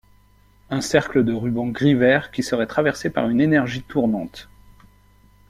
[0.71, 4.49] Un cercle de ruban gris-vert qui serait traversé par une énergie tournante.